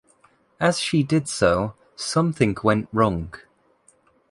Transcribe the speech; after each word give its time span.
As 0.59 0.79
she 0.79 1.03
did 1.03 1.27
so, 1.27 1.75
something 1.95 2.57
went 2.63 2.89
wrong. 2.91 3.35